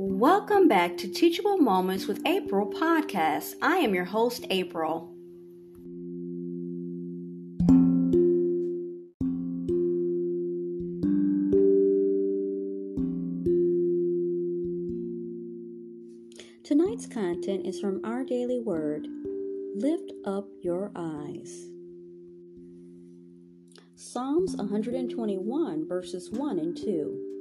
[0.00, 3.56] Welcome back to Teachable Moments with April podcast.
[3.60, 5.12] I am your host, April.
[16.62, 19.08] Tonight's content is from Our Daily Word
[19.74, 21.66] Lift Up Your Eyes.
[23.96, 27.37] Psalms 121, verses 1 and 2.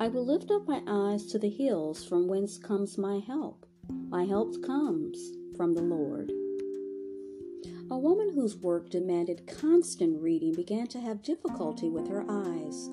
[0.00, 3.66] I will lift up my eyes to the hills from whence comes my help.
[4.08, 5.18] My help comes
[5.56, 6.30] from the Lord.
[7.90, 12.90] A woman whose work demanded constant reading began to have difficulty with her eyes,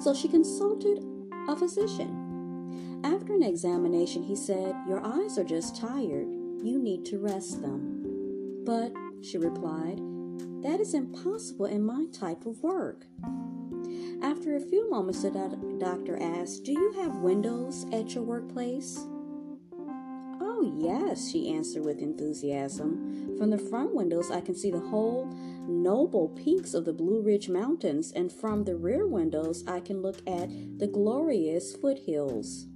[0.00, 1.04] so she consulted
[1.48, 3.00] a physician.
[3.04, 6.28] After an examination, he said, Your eyes are just tired.
[6.62, 8.62] You need to rest them.
[8.64, 10.00] But, she replied,
[10.62, 13.06] that is impossible in my type of work.
[14.22, 15.30] After a few moments, the
[15.78, 19.06] doctor asked, Do you have windows at your workplace?
[20.42, 23.36] Oh, yes, she answered with enthusiasm.
[23.38, 25.26] From the front windows, I can see the whole
[25.66, 30.18] noble peaks of the Blue Ridge Mountains, and from the rear windows, I can look
[30.26, 32.66] at the glorious foothills.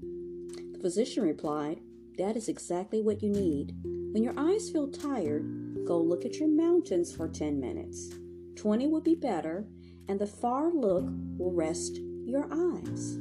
[0.72, 1.80] The physician replied,
[2.16, 3.74] That is exactly what you need.
[4.12, 8.10] When your eyes feel tired, go look at your mountains for 10 minutes.
[8.56, 9.66] 20 would be better,
[10.08, 11.06] and the far look
[11.36, 13.18] will rest your eyes.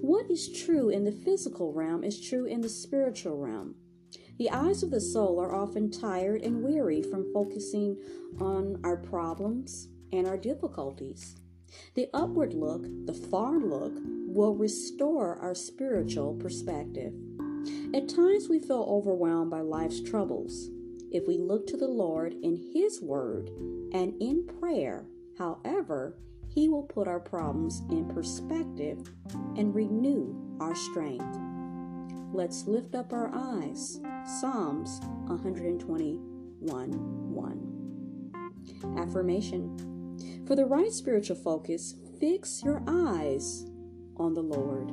[0.00, 3.76] What is true in the physical realm is true in the spiritual realm.
[4.38, 7.96] The eyes of the soul are often tired and weary from focusing
[8.40, 11.36] on our problems and our difficulties.
[11.94, 13.92] The upward look, the far look,
[14.26, 17.12] will restore our spiritual perspective.
[17.94, 20.70] At times we feel overwhelmed by life's troubles.
[21.12, 23.50] If we look to the Lord in His Word
[23.92, 25.06] and in prayer,
[25.40, 26.16] However,
[26.48, 28.98] He will put our problems in perspective
[29.56, 31.38] and renew our strength.
[32.30, 34.00] Let's lift up our eyes.
[34.40, 36.20] Psalms 121
[37.32, 38.98] 1.
[38.98, 43.64] Affirmation For the right spiritual focus, fix your eyes
[44.16, 44.92] on the Lord.